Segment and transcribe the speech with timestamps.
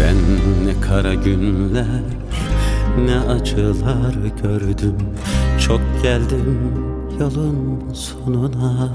[0.00, 0.16] Ben
[0.66, 2.02] ne kara günler
[3.06, 4.96] ne acılar gördüm
[5.66, 6.58] Çok geldim
[7.20, 8.92] yolun sonuna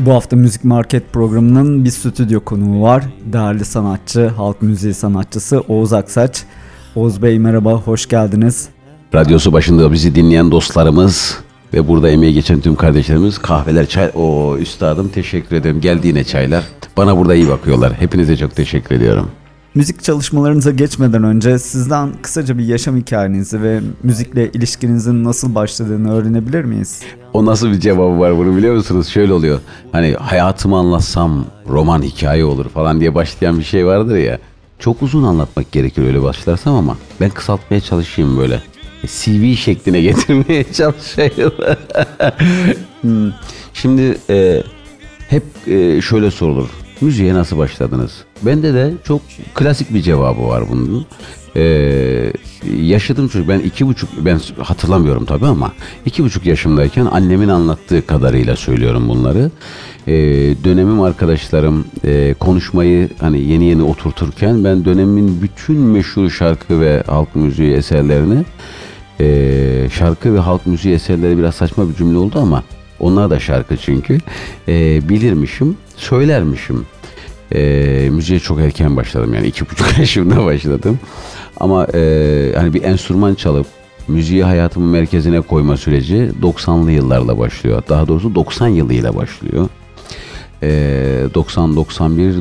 [0.00, 3.04] Bu hafta Müzik Market programının bir stüdyo konuğu var.
[3.24, 6.42] Değerli sanatçı, halk müziği sanatçısı Oğuz Aksaç.
[6.94, 8.68] Oğuz Bey merhaba, hoş geldiniz.
[9.14, 11.38] Radyosu başında bizi dinleyen dostlarımız
[11.74, 14.10] ve burada emeği geçen tüm kardeşlerimiz kahveler, çay...
[14.14, 15.80] o üstadım teşekkür ederim.
[15.80, 16.64] Geldi yine çaylar.
[16.96, 17.92] Bana burada iyi bakıyorlar.
[17.92, 19.30] Hepinize çok teşekkür ediyorum.
[19.78, 26.64] Müzik çalışmalarınıza geçmeden önce sizden kısaca bir yaşam hikayenizi ve müzikle ilişkinizin nasıl başladığını öğrenebilir
[26.64, 27.00] miyiz?
[27.32, 29.08] O nasıl bir cevabı var bunu biliyor musunuz?
[29.08, 29.60] Şöyle oluyor.
[29.92, 34.38] Hani hayatımı anlatsam roman hikaye olur falan diye başlayan bir şey vardır ya.
[34.78, 38.62] Çok uzun anlatmak gerekir öyle başlarsam ama ben kısaltmaya çalışayım böyle.
[39.06, 41.52] CV şekline getirmeye çalışayım.
[43.00, 43.32] Hmm.
[43.74, 44.62] Şimdi e,
[45.28, 46.68] hep e, şöyle sorulur.
[47.00, 48.12] Müziğe nasıl başladınız?
[48.42, 49.22] Bende de çok
[49.54, 51.06] klasik bir cevabı var bunun.
[51.56, 52.32] Ee,
[52.80, 55.72] yaşadığım çocuk ben iki buçuk ben hatırlamıyorum tabi ama
[56.06, 59.50] iki buçuk yaşımdayken annemin anlattığı kadarıyla söylüyorum bunları.
[60.06, 60.14] Ee,
[60.64, 67.36] dönemim arkadaşlarım e, konuşmayı hani yeni yeni oturturken ben dönemin bütün meşhur şarkı ve halk
[67.36, 68.44] müziği eserlerini
[69.20, 72.62] e, şarkı ve halk müziği eserleri biraz saçma bir cümle oldu ama
[73.00, 74.18] onlar da şarkı çünkü
[74.68, 76.86] e, bilirmişim söylermişim.
[77.54, 80.98] E, müziğe çok erken başladım yani iki buçuk yaşımda başladım.
[81.60, 83.66] Ama e, hani bir enstrüman çalıp
[84.08, 87.82] müziği hayatımın merkezine koyma süreci 90'lı yıllarla başlıyor.
[87.88, 89.68] Daha doğrusu 90 yılıyla başlıyor.
[90.62, 90.68] E,
[91.34, 92.34] 90, 91,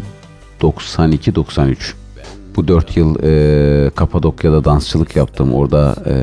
[0.62, 1.96] 92, 93.
[2.56, 5.54] Bu 4 yıl e, Kapadokya'da dansçılık yaptım.
[5.54, 6.14] Orada e,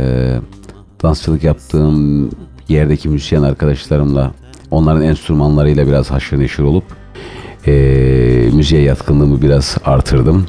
[1.03, 2.31] dansçılık yaptığım
[2.69, 4.33] yerdeki müzisyen arkadaşlarımla
[4.71, 6.85] onların enstrümanlarıyla biraz haşır neşir olup
[7.67, 7.73] e,
[8.53, 10.47] müziğe yatkınlığımı biraz artırdım.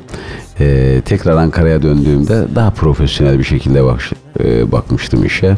[0.59, 4.01] E, tekrar Ankara'ya döndüğümde daha profesyonel bir şekilde bak,
[4.43, 5.57] e, bakmıştım işe.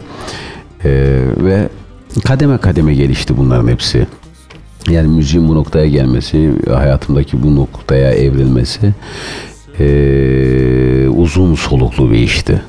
[0.84, 0.90] E,
[1.38, 1.70] ve
[2.26, 4.08] kademe kademe gelişti bunların hepsi.
[4.90, 8.94] Yani müziğin bu noktaya gelmesi, hayatımdaki bu noktaya evrilmesi
[9.80, 12.62] e, uzun soluklu bir işti.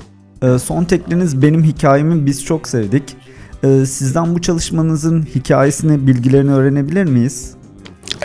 [0.42, 3.02] E, son tekliniz benim hikayemi biz çok sevdik.
[3.64, 7.58] E, sizden bu çalışmanızın hikayesini, bilgilerini öğrenebilir miyiz?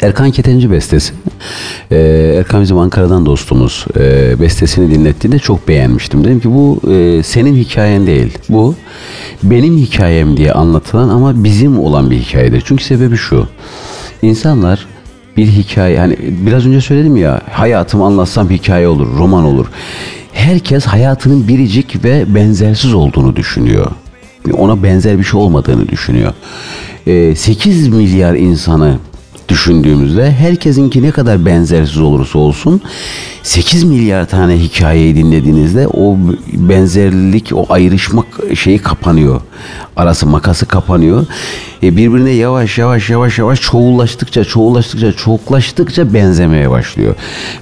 [0.02, 1.14] Erkan Ketenci bestesi.
[1.92, 3.86] Ee, Erkan bizim Ankara'dan dostumuz.
[3.98, 6.24] Ee, bestesini dinlettiğinde çok beğenmiştim.
[6.24, 8.38] Dedim ki bu e, senin hikayen değil.
[8.50, 8.76] Bu
[9.44, 12.64] benim hikayem diye anlatılan ama bizim olan bir hikayedir.
[12.66, 13.48] Çünkü sebebi şu.
[14.22, 14.88] İnsanlar
[15.38, 19.66] bir hikaye hani biraz önce söyledim ya hayatımı anlatsam hikaye olur, roman olur.
[20.34, 23.92] Herkes hayatının biricik ve benzersiz olduğunu düşünüyor.
[24.58, 26.34] Ona benzer bir şey olmadığını düşünüyor.
[27.08, 28.98] Ee, 8 milyar insanı
[29.50, 32.82] düşündüğümüzde herkesinki ne kadar benzersiz olursa olsun
[33.44, 36.18] 8 milyar tane hikayeyi dinlediğinizde o
[36.54, 39.42] benzerlik, o ayrışmak şeyi kapanıyor.
[39.96, 41.26] Arası makası kapanıyor.
[41.84, 47.16] E birbirine yavaş yavaş yavaş yavaş çoğullaştıkça, çoğullaştıkça, çoğuklaştıkça benzemeye başlıyor.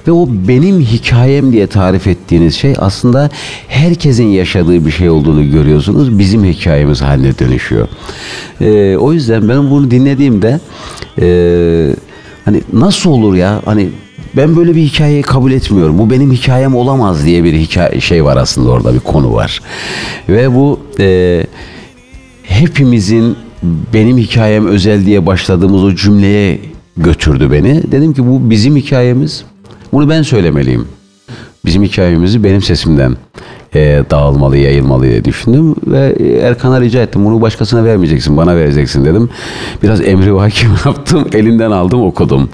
[0.07, 3.29] Ve o benim hikayem diye tarif ettiğiniz şey aslında
[3.67, 6.19] herkesin yaşadığı bir şey olduğunu görüyorsunuz.
[6.19, 7.87] Bizim hikayemiz haline dönüşüyor.
[8.61, 10.59] E, o yüzden ben bunu dinlediğimde
[11.21, 11.27] e,
[12.45, 13.89] hani nasıl olur ya hani
[14.37, 15.97] ben böyle bir hikayeyi kabul etmiyorum.
[15.97, 19.61] Bu benim hikayem olamaz diye bir hikaye şey var aslında orada bir konu var.
[20.29, 21.43] Ve bu e,
[22.43, 26.59] hepimizin benim hikayem özel diye başladığımız o cümleye
[26.97, 27.91] götürdü beni.
[27.91, 29.43] Dedim ki bu bizim hikayemiz.
[29.93, 30.87] Bunu ben söylemeliyim.
[31.65, 33.15] Bizim hikayemizi benim sesimden
[33.75, 37.25] e, dağılmalı, yayılmalı diye düşündüm ve Erkan'a rica ettim.
[37.25, 39.29] Bunu başkasına vermeyeceksin, bana vereceksin dedim.
[39.83, 42.49] Biraz emri hakim yaptım, elinden aldım, okudum.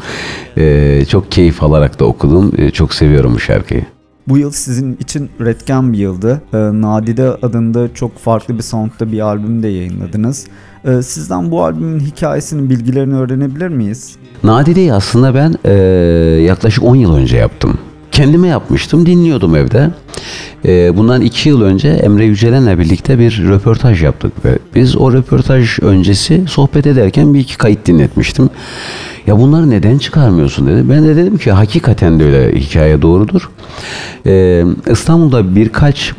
[0.58, 2.52] E, çok keyif alarak da okudum.
[2.58, 3.86] E, çok seviyorum bu şarkıyı.
[4.28, 6.42] Bu yıl sizin için üretken bir yıldı.
[6.54, 10.48] E, Nadide adında çok farklı bir soundta bir albüm de yayınladınız.
[10.86, 14.16] E, sizden bu albümün hikayesini, bilgilerini öğrenebilir miyiz?
[14.44, 15.72] Nadide'yi aslında ben e,
[16.42, 17.78] yaklaşık 10 yıl önce yaptım
[18.18, 19.06] kendime yapmıştım.
[19.06, 19.92] Dinliyordum evde.
[20.66, 25.80] E, bundan iki yıl önce Emre Yücelen'le birlikte bir röportaj yaptık ve biz o röportaj
[25.80, 28.50] öncesi sohbet ederken bir iki kayıt dinletmiştim.
[29.28, 30.90] Ya bunları neden çıkarmıyorsun dedi.
[30.90, 33.50] Ben de dedim ki hakikaten de öyle hikaye doğrudur.
[34.26, 36.14] Ee, İstanbul'da birkaç e,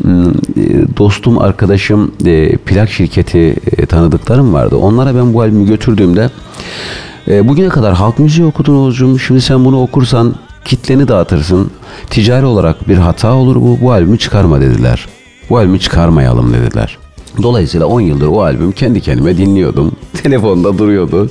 [0.97, 4.77] dostum, arkadaşım, e, plak şirketi e, tanıdıklarım vardı.
[4.77, 6.31] Onlara ben bu albümü götürdüğümde
[7.29, 9.19] e, bugüne kadar halk müziği okudun Oğuzcuğum.
[9.19, 11.70] Şimdi sen bunu okursan kitleni dağıtırsın.
[12.10, 13.78] Ticari olarak bir hata olur bu.
[13.81, 15.06] Bu albümü çıkarma dediler.
[15.50, 16.99] Bu albümü çıkarmayalım dediler.
[17.43, 19.93] Dolayısıyla 10 yıldır o albüm kendi kendime dinliyordum.
[20.22, 21.31] Telefonda duruyordu.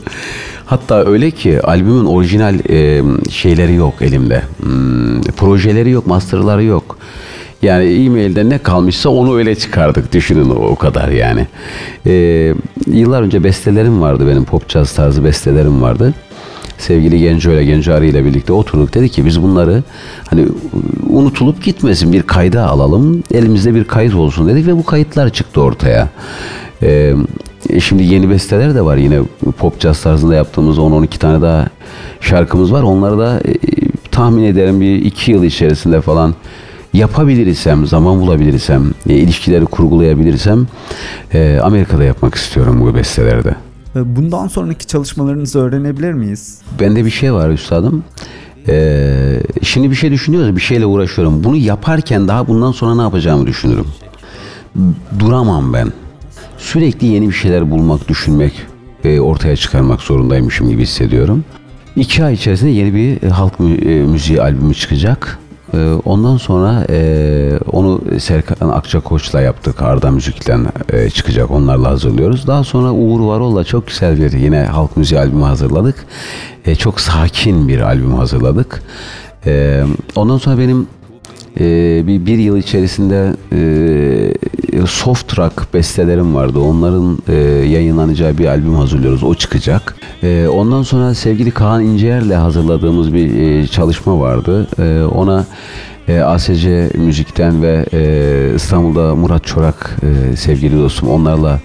[0.66, 4.44] Hatta öyle ki albümün orijinal e, şeyleri yok elimde.
[4.62, 6.98] Hmm, projeleri yok, masterları yok.
[7.62, 11.48] Yani e-mailde ne kalmışsa onu öyle çıkardık düşünün o, kadar yani.
[12.06, 12.14] E,
[12.88, 16.14] yıllar önce bestelerim vardı benim pop jazz tarzı bestelerim vardı.
[16.78, 19.84] Sevgili Genco ile Genco Arı ile birlikte oturduk dedi ki biz bunları
[20.30, 20.46] hani
[21.10, 26.10] unutulup gitmesin bir kayda alalım elimizde bir kayıt olsun dedik ve bu kayıtlar çıktı ortaya.
[26.84, 27.14] Ee,
[27.80, 29.20] şimdi yeni besteler de var yine
[29.58, 31.68] pop jazz tarzında yaptığımız 10-12 tane daha
[32.22, 32.84] şarkımız var.
[32.84, 33.54] Onları da e,
[34.12, 36.36] tahmin ederim bir iki yıl içerisinde falan
[36.94, 40.68] yapabilirsem, zaman bulabilirsem, e, ilişkileri kurgulayabilirsem
[41.34, 43.67] e, Amerika'da yapmak istiyorum bu bestelerde.
[43.98, 46.58] E, Bundan sonraki çalışmalarınızı öğrenebilir miyiz?
[46.80, 48.04] Bende bir şey var üstadım.
[48.70, 51.44] Ee, şimdi bir şey düşünüyoruz, bir şeyle uğraşıyorum.
[51.44, 53.86] Bunu yaparken daha bundan sonra ne yapacağımı düşünürüm.
[55.20, 55.88] Duramam ben.
[56.58, 58.54] Sürekli yeni bir şeyler bulmak, düşünmek,
[59.04, 61.46] e, ortaya çıkarmak zorundaymışım gibi hissediyorum.
[61.96, 63.64] İki ay içerisinde yeni bir e, halk e,
[64.04, 65.40] müziği albümü çıkacak.
[65.74, 69.82] E, Ondan sonra e, onu Serkan Akçakoç'la yaptık.
[69.82, 71.52] Arda Müzik'ten e, çıkacak.
[71.52, 72.48] Onlarla hazırlıyoruz.
[72.48, 76.06] Daha sonra Uğur Varol'la çok güzel bir yine halk müziği albümü hazırladık.
[76.66, 78.84] E, çok sakin bir albüm hazırladık.
[80.16, 80.88] Ondan sonra benim
[81.60, 86.60] e, bir, bir yıl içerisinde e, soft rock bestelerim vardı.
[86.60, 87.34] Onların e,
[87.68, 89.24] yayınlanacağı bir albüm hazırlıyoruz.
[89.24, 89.96] O çıkacak.
[90.24, 94.68] E, ondan sonra sevgili Kaan İnceyer'le hazırladığımız bir e, çalışma vardı.
[94.80, 95.46] E, ona
[96.08, 101.60] e, ASC Müzik'ten ve e, İstanbul'da Murat Çorak e, sevgili dostum onlarla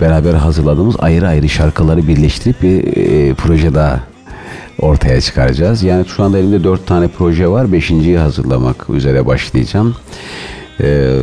[0.00, 4.00] beraber hazırladığımız ayrı ayrı şarkıları birleştirip bir e, proje daha
[4.80, 5.82] ortaya çıkaracağız.
[5.82, 7.72] Yani şu anda elimde dört tane proje var.
[7.72, 9.96] Beşinciyi hazırlamak üzere başlayacağım.
[10.80, 11.18] Ee,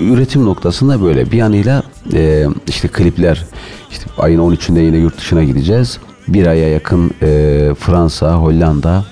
[0.00, 1.30] üretim noktasında böyle.
[1.30, 1.82] Bir yanıyla
[2.14, 3.44] e, işte klipler
[3.90, 5.98] işte ayın 13'ünde yine yurt dışına gideceğiz.
[6.28, 9.04] Bir aya yakın e, Fransa, Hollanda,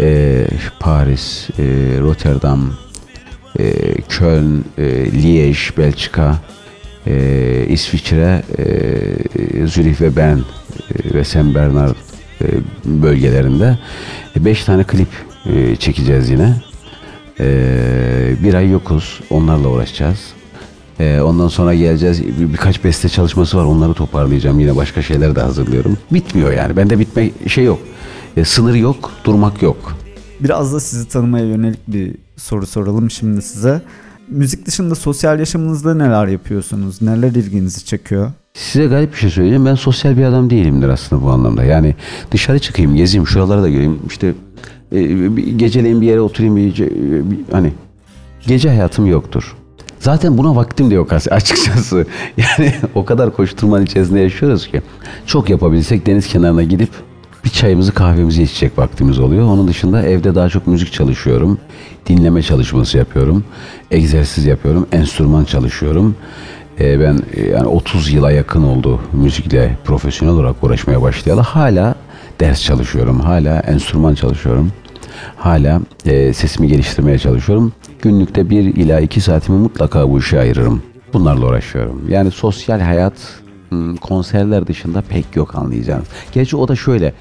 [0.00, 0.46] e,
[0.80, 1.64] Paris, e,
[2.00, 2.72] Rotterdam,
[3.58, 6.36] e, Köln, e, Liège, Belçika,
[7.06, 11.94] e, İsviçre, e, Zürih ve Bern e, ve Saint Bernard
[12.40, 12.46] e,
[12.84, 13.78] bölgelerinde
[14.36, 15.08] e, beş tane klip
[15.46, 16.56] e, çekeceğiz yine.
[17.40, 17.46] E,
[18.42, 19.20] bir ay yokuz.
[19.30, 20.18] Onlarla uğraşacağız.
[21.00, 22.22] E, ondan sonra geleceğiz.
[22.40, 23.64] Bir, birkaç beste çalışması var.
[23.64, 24.60] Onları toparlayacağım.
[24.60, 25.98] Yine başka şeyler de hazırlıyorum.
[26.10, 26.76] Bitmiyor yani.
[26.76, 27.78] Bende bitme şey yok.
[28.36, 29.10] E, sınır yok.
[29.24, 29.96] Durmak yok.
[30.40, 33.82] Biraz da sizi tanımaya yönelik bir soru soralım şimdi size.
[34.28, 37.02] Müzik dışında sosyal yaşamınızda neler yapıyorsunuz?
[37.02, 38.32] Neler ilginizi çekiyor?
[38.58, 39.66] Size garip bir şey söyleyeceğim.
[39.66, 41.64] Ben sosyal bir adam değilimdir aslında bu anlamda.
[41.64, 41.94] Yani
[42.30, 43.98] dışarı çıkayım, gezeyim, şuralara da göreyim.
[44.08, 44.34] İşte
[44.92, 45.02] e,
[45.56, 46.84] geceleyin bir yere oturayım, bir,
[47.52, 47.72] hani
[48.46, 49.56] gece hayatım yoktur.
[50.00, 52.06] Zaten buna vaktim de yok as- açıkçası.
[52.36, 54.82] Yani o kadar koşturmanın içerisinde yaşıyoruz ki.
[55.26, 56.90] Çok yapabilsek deniz kenarına gidip
[57.44, 59.44] bir çayımızı kahvemizi içecek vaktimiz oluyor.
[59.46, 61.58] Onun dışında evde daha çok müzik çalışıyorum.
[62.06, 63.44] Dinleme çalışması yapıyorum.
[63.90, 64.86] Egzersiz yapıyorum.
[64.92, 66.16] Enstrüman çalışıyorum.
[66.80, 71.40] Ee, ben e, yani 30 yıla yakın oldu müzikle profesyonel olarak uğraşmaya başlayalı.
[71.40, 71.94] Hala
[72.40, 73.20] ders çalışıyorum.
[73.20, 74.72] Hala enstrüman çalışıyorum.
[75.36, 77.72] Hala e, sesimi geliştirmeye çalışıyorum.
[78.02, 80.82] Günlükte bir ila iki saatimi mutlaka bu işe ayırırım.
[81.12, 82.04] Bunlarla uğraşıyorum.
[82.08, 83.12] Yani sosyal hayat
[83.68, 86.06] hmm, konserler dışında pek yok anlayacağınız.
[86.32, 87.12] Gerçi o da şöyle.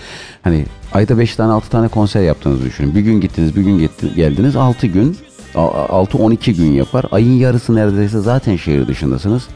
[0.42, 2.96] Hani ayda 5 tane 6 tane konser yaptığınızı düşünün.
[2.96, 4.56] Bir gün gittiniz, bir gün gitti- geldiniz.
[4.56, 5.18] 6 gün,
[5.62, 7.06] 6-12 gün yapar.
[7.12, 9.48] Ayın yarısı neredeyse zaten şehir dışındasınız.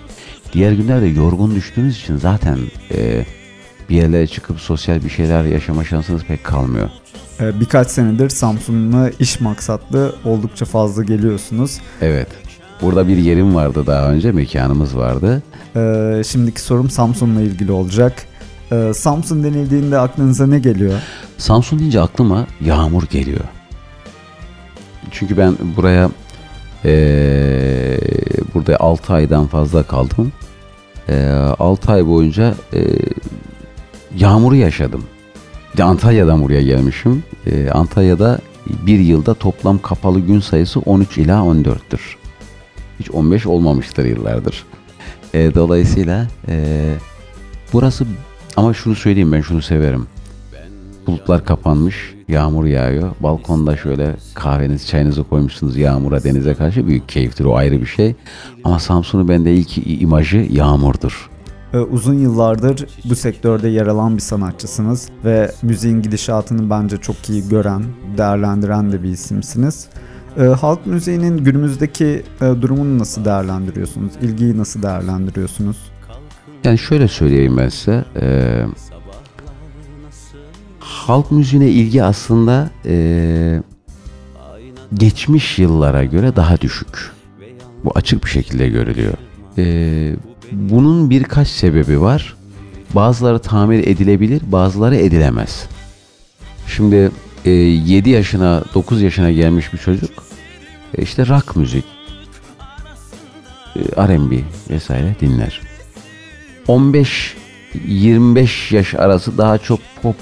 [0.53, 2.57] Diğer günlerde yorgun düştüğünüz için zaten
[2.93, 3.25] e,
[3.89, 6.89] bir yerlere çıkıp sosyal bir şeyler yaşama şansınız pek kalmıyor.
[7.39, 11.77] Ee, Birkaç senedir Samsun'la iş maksatlı oldukça fazla geliyorsunuz.
[12.01, 12.27] Evet.
[12.81, 15.43] Burada bir yerim vardı daha önce, mekanımız vardı.
[15.75, 18.13] Ee, Şimdiki sorum Samsun'la ilgili olacak.
[18.71, 20.99] Ee, Samsun denildiğinde aklınıza ne geliyor?
[21.37, 23.39] Samsun deyince aklıma yağmur geliyor.
[25.11, 26.09] Çünkü ben buraya
[26.85, 27.99] eee,
[28.53, 30.31] burada 6 aydan fazla kaldım.
[31.59, 32.85] 6 ay boyunca eee,
[34.17, 35.03] yağmuru yaşadım.
[35.81, 37.23] Antalya'dan buraya gelmişim.
[37.45, 42.01] Eee, Antalya'da bir yılda toplam kapalı gün sayısı 13 ila 14'tür.
[42.99, 44.65] Hiç 15 olmamıştır yıllardır.
[45.33, 46.55] Eee, dolayısıyla eee,
[47.73, 48.05] burası
[48.57, 50.07] ama şunu söyleyeyim ben şunu severim.
[51.07, 53.11] Bulutlar kapanmış, yağmur yağıyor.
[53.19, 57.45] Balkonda şöyle kahvenizi, çayınızı koymuşsunuz yağmura, denize karşı büyük keyiftir.
[57.45, 58.15] O ayrı bir şey.
[58.63, 61.29] Ama Samsun'un bende ilk imajı yağmurdur.
[61.73, 67.49] Ee, uzun yıllardır bu sektörde yer alan bir sanatçısınız ve müziğin gidişatını bence çok iyi
[67.49, 67.83] gören,
[68.17, 69.87] değerlendiren de bir isimsiniz.
[70.37, 74.11] Ee, halk müziğinin günümüzdeki e, durumunu nasıl değerlendiriyorsunuz?
[74.21, 75.77] İlgiyi nasıl değerlendiriyorsunuz?
[76.63, 78.05] Yani şöyle söyleyeyim ben size.
[78.21, 78.65] E,
[81.11, 83.61] halk müziğine ilgi aslında e,
[84.93, 87.11] geçmiş yıllara göre daha düşük.
[87.83, 89.13] Bu açık bir şekilde görülüyor.
[89.57, 90.15] E,
[90.51, 92.35] bunun birkaç sebebi var.
[92.95, 95.65] Bazıları tamir edilebilir, bazıları edilemez.
[96.67, 97.11] Şimdi
[97.45, 100.23] e, 7 yaşına, 9 yaşına gelmiş bir çocuk
[100.97, 101.85] e, işte rock müzik,
[103.75, 104.35] e, R&B
[104.69, 105.61] vesaire dinler.
[106.67, 110.15] 15-25 yaş arası daha çok pop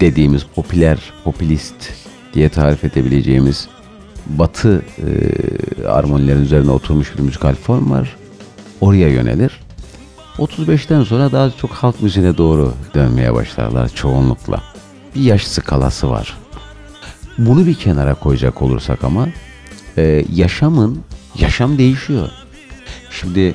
[0.00, 1.92] dediğimiz popüler, popülist
[2.34, 3.68] diye tarif edebileceğimiz
[4.26, 8.16] batı e, armonilerin üzerine oturmuş bir müzikal form var.
[8.80, 9.60] Oraya yönelir.
[10.38, 14.62] 35'ten sonra daha çok halk müziğine doğru dönmeye başlarlar çoğunlukla.
[15.14, 16.36] Bir yaş skalası var.
[17.38, 19.28] Bunu bir kenara koyacak olursak ama
[19.96, 21.02] e, yaşamın,
[21.38, 22.28] yaşam değişiyor.
[23.10, 23.54] Şimdi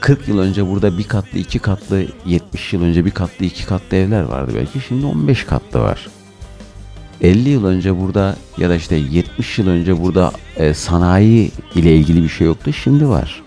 [0.00, 3.96] 40 yıl önce burada bir katlı, iki katlı, 70 yıl önce bir katlı, iki katlı
[3.96, 4.80] evler vardı belki.
[4.88, 6.06] Şimdi 15 katlı var.
[7.20, 12.22] 50 yıl önce burada ya da işte 70 yıl önce burada e, sanayi ile ilgili
[12.22, 12.72] bir şey yoktu.
[12.72, 13.42] Şimdi var.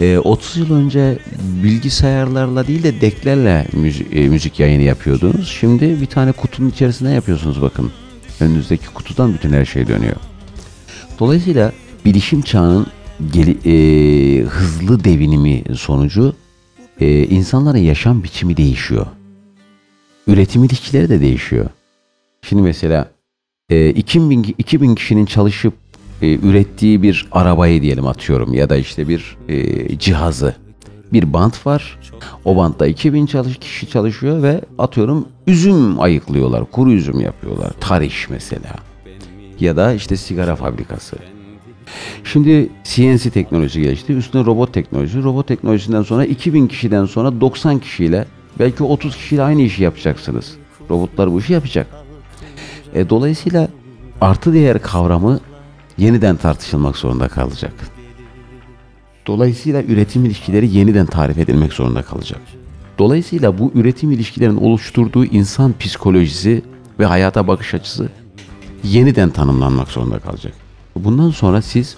[0.00, 1.18] E, 30 yıl önce
[1.62, 5.48] bilgisayarlarla değil de deklerle müzik, e, müzik yayını yapıyordunuz.
[5.48, 7.92] Şimdi bir tane kutunun içerisinde yapıyorsunuz bakın.
[8.40, 10.16] Önünüzdeki kutudan bütün her şey dönüyor.
[11.18, 11.72] Dolayısıyla
[12.04, 12.86] bilişim çağının
[13.32, 16.34] geli, e, hızlı devinimi sonucu
[17.00, 19.06] e, insanların yaşam biçimi değişiyor.
[20.26, 21.66] Üretim ilişkileri de değişiyor.
[22.42, 23.10] Şimdi mesela
[23.70, 25.74] e, 2000, 2000 kişinin çalışıp
[26.22, 30.56] e, ürettiği bir arabayı diyelim atıyorum ya da işte bir e, cihazı.
[31.12, 31.98] Bir bant var.
[32.44, 36.70] O bantta 2000 çalış, kişi çalışıyor ve atıyorum üzüm ayıklıyorlar.
[36.70, 37.72] Kuru üzüm yapıyorlar.
[37.80, 38.74] Tariş mesela.
[39.60, 41.16] Ya da işte sigara fabrikası.
[42.24, 44.12] Şimdi CNC teknolojisi gelişti.
[44.12, 45.22] Üstüne robot teknolojisi.
[45.22, 48.26] Robot teknolojisinden sonra 2000 kişiden sonra 90 kişiyle
[48.58, 50.56] belki 30 kişiyle aynı işi yapacaksınız.
[50.90, 51.86] Robotlar bu işi yapacak.
[52.94, 53.68] E, dolayısıyla
[54.20, 55.40] artı değer kavramı
[55.98, 57.72] yeniden tartışılmak zorunda kalacak.
[59.26, 62.40] Dolayısıyla üretim ilişkileri yeniden tarif edilmek zorunda kalacak.
[62.98, 66.62] Dolayısıyla bu üretim ilişkilerinin oluşturduğu insan psikolojisi
[66.98, 68.08] ve hayata bakış açısı
[68.84, 70.67] yeniden tanımlanmak zorunda kalacak.
[71.04, 71.96] Bundan sonra siz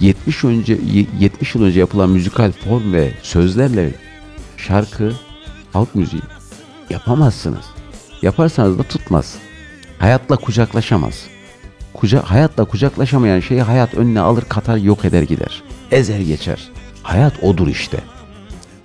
[0.00, 0.78] 70 önce
[1.20, 3.90] 70 yıl önce yapılan müzikal form ve sözlerle
[4.56, 5.12] şarkı,
[5.72, 6.22] halk müziği
[6.90, 7.64] yapamazsınız.
[8.22, 9.34] Yaparsanız da tutmaz.
[9.98, 11.26] Hayatla kucaklaşamaz.
[11.94, 15.62] Kuca hayatla kucaklaşamayan şeyi hayat önüne alır, katar, yok eder gider.
[15.90, 16.70] Ezer geçer.
[17.02, 17.98] Hayat odur işte.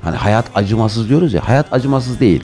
[0.02, 2.44] Hani hayat acımasız diyoruz ya, hayat acımasız değil.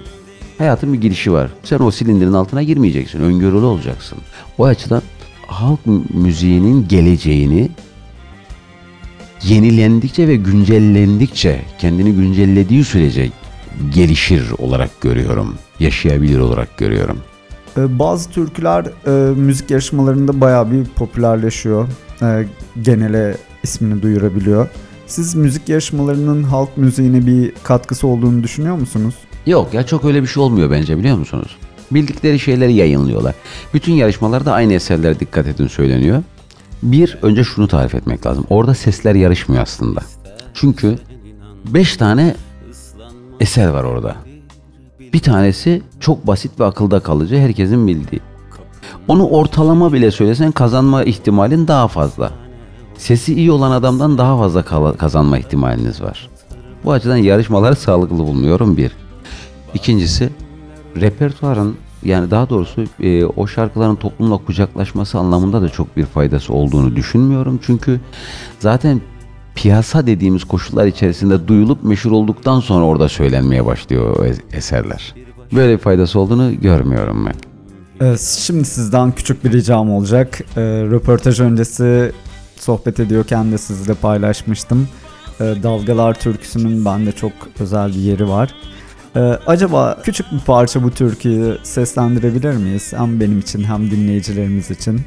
[0.57, 1.49] Hayatın bir girişi var.
[1.63, 4.17] Sen o silindirin altına girmeyeceksin, öngörülü olacaksın.
[4.57, 5.01] O açıdan
[5.47, 5.79] halk
[6.13, 7.69] müziğinin geleceğini
[9.43, 13.29] yenilendikçe ve güncellendikçe kendini güncellediği sürece
[13.93, 15.55] gelişir olarak görüyorum.
[15.79, 17.17] Yaşayabilir olarak görüyorum.
[17.77, 21.87] Ee, bazı türküler e, müzik yarışmalarında bayağı bir popülerleşiyor.
[22.21, 22.47] E,
[22.81, 24.67] genele ismini duyurabiliyor.
[25.07, 29.15] Siz müzik yarışmalarının halk müziğine bir katkısı olduğunu düşünüyor musunuz?
[29.45, 31.57] Yok ya çok öyle bir şey olmuyor bence biliyor musunuz?
[31.91, 33.35] Bildikleri şeyleri yayınlıyorlar.
[33.73, 36.23] Bütün yarışmalarda aynı eserler dikkat edin söyleniyor.
[36.83, 38.45] Bir, önce şunu tarif etmek lazım.
[38.49, 40.01] Orada sesler yarışmıyor aslında.
[40.53, 40.97] Çünkü
[41.65, 42.35] beş tane
[43.39, 44.15] eser var orada.
[45.13, 48.21] Bir tanesi çok basit ve akılda kalıcı, herkesin bildiği.
[49.07, 52.31] Onu ortalama bile söylesen kazanma ihtimalin daha fazla.
[52.97, 54.63] Sesi iyi olan adamdan daha fazla
[54.97, 56.29] kazanma ihtimaliniz var.
[56.83, 58.91] Bu açıdan yarışmaları sağlıklı bulmuyorum bir.
[59.73, 60.29] İkincisi
[61.01, 66.95] repertuarın yani daha doğrusu e, o şarkıların toplumla kucaklaşması anlamında da çok bir faydası olduğunu
[66.95, 67.59] düşünmüyorum.
[67.65, 67.99] Çünkü
[68.59, 69.01] zaten
[69.55, 74.25] piyasa dediğimiz koşullar içerisinde duyulup meşhur olduktan sonra orada söylenmeye başlıyor o
[74.55, 75.15] eserler.
[75.53, 77.35] Böyle bir faydası olduğunu görmüyorum ben.
[78.07, 80.41] Evet, şimdi sizden küçük bir ricam olacak.
[80.57, 82.11] E, röportaj öncesi
[82.55, 84.87] sohbet ediyorken de sizle paylaşmıştım.
[85.39, 88.55] E, Dalgalar türküsünün bende çok özel bir yeri var.
[89.15, 92.93] Ee, acaba küçük bir parça bu türküyü seslendirebilir miyiz?
[92.97, 95.01] Hem benim için hem dinleyicilerimiz için.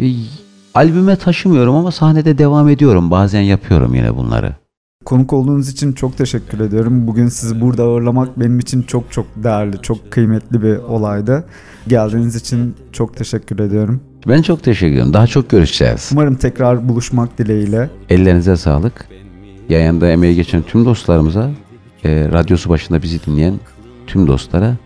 [0.00, 0.06] E,
[0.74, 3.10] albüme taşımıyorum ama sahnede devam ediyorum.
[3.10, 4.56] Bazen yapıyorum yine bunları.
[5.04, 7.06] Konuk olduğunuz için çok teşekkür ediyorum.
[7.06, 11.44] Bugün sizi burada ağırlamak benim için çok çok değerli, çok kıymetli bir olaydı.
[11.88, 14.00] Geldiğiniz için çok teşekkür ediyorum.
[14.28, 15.12] Ben çok teşekkür ederim.
[15.12, 16.10] Daha çok görüşeceğiz.
[16.12, 17.90] Umarım tekrar buluşmak dileğiyle.
[18.08, 19.08] Ellerinize sağlık.
[19.68, 21.50] Yayında emeği geçen tüm dostlarımıza,
[22.04, 23.54] e, radyosu başında bizi dinleyen
[24.06, 24.76] tüm dostlara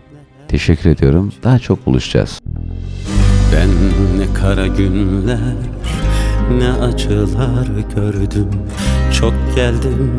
[0.47, 1.31] teşekkür ediyorum.
[1.43, 2.39] Daha çok buluşacağız.
[3.55, 3.69] Ben
[4.19, 5.55] ne kara günler
[6.57, 8.49] ne acılar gördüm
[9.13, 10.11] Çok geldim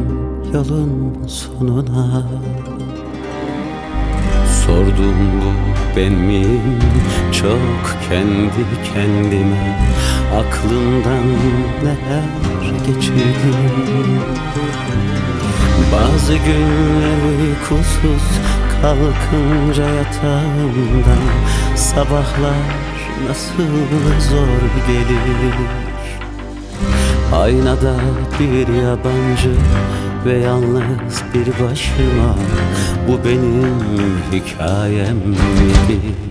[0.55, 2.27] yolun sonuna
[4.49, 5.53] Sordum bu
[5.97, 6.79] ben miyim
[7.33, 9.79] çok kendi kendime
[10.37, 11.27] Aklımdan
[11.83, 12.25] neler
[12.87, 14.21] geçirdim?
[15.93, 18.23] Bazı günler uykusuz
[18.83, 21.25] kalkınca yatağımdan
[21.77, 22.89] Sabahlar
[23.29, 23.63] nasıl
[24.31, 25.55] zor gelir?
[27.35, 27.95] Aynada
[28.41, 29.51] bir yabancı
[30.27, 32.35] ve yalnız bir başıma
[33.09, 36.28] Bu benim hikayem midir?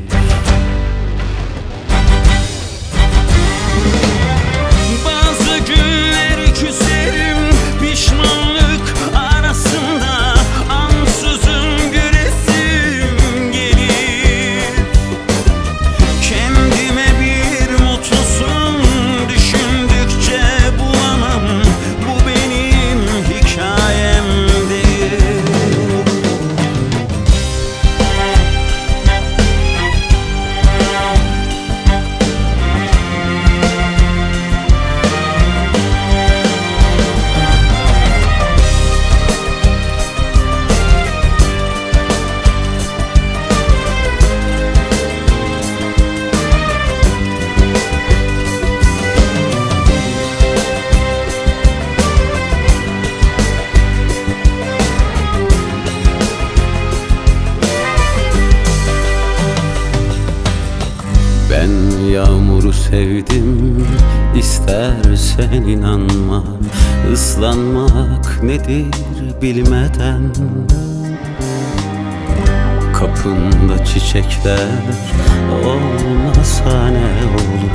[62.17, 63.85] Yağmuru sevdim
[64.37, 66.43] istersen inanma.
[67.13, 70.33] Islanmak nedir bilmeden.
[72.93, 74.83] Kapında çiçekler
[75.65, 77.71] olmasa ne olur?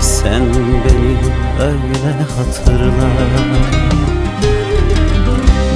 [0.00, 0.42] Sen
[0.84, 1.16] beni
[1.60, 3.10] öyle hatırla.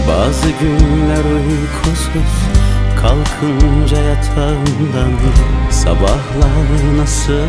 [0.08, 2.53] Bazı günler uykusuz
[3.04, 5.12] Kalkınca yatağımdan
[5.70, 7.48] Sabahlar nasıl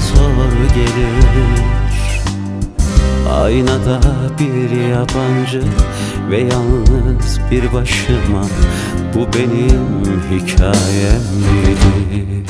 [0.00, 1.64] zor gelir
[3.32, 4.00] Aynada
[4.38, 5.62] bir yabancı
[6.30, 8.44] Ve yalnız bir başıma
[9.14, 11.22] Bu benim hikayem
[11.66, 12.49] midir?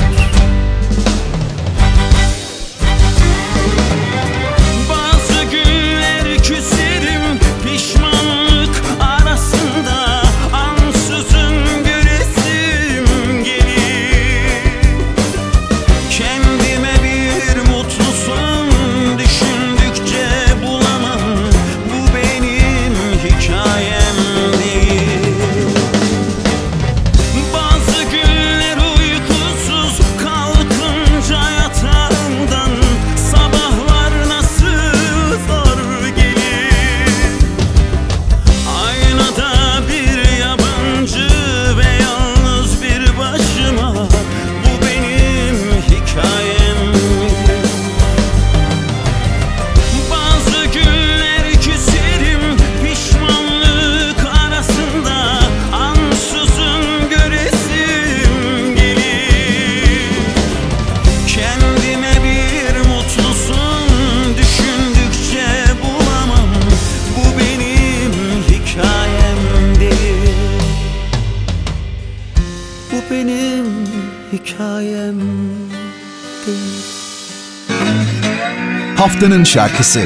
[79.21, 80.01] Haftanın şarkısı.